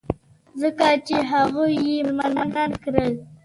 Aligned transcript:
ځکه 0.61 0.85
چې 1.07 1.15
هغوى 1.31 1.69
يې 1.85 1.97
مسلمانان 2.17 2.71
کړل. 2.83 3.13